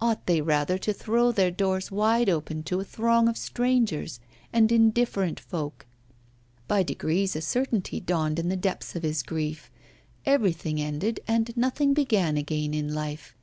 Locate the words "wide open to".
1.88-2.80